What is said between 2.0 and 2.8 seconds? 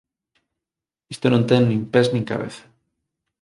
nin cabeza!